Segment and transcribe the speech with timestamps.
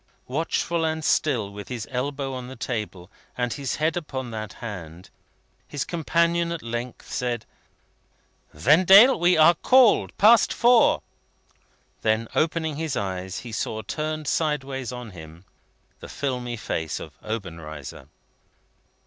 [0.27, 5.11] Watchful and still, with his elbow on the table, and his head upon that hand,
[5.67, 7.45] his companion at length said:
[8.51, 9.19] "Vendale!
[9.19, 10.17] We are called.
[10.17, 11.03] Past Four!"
[12.01, 15.45] Then, opening his eyes, he saw, turned sideways on him,
[15.99, 18.07] the filmy face of Obenreizer.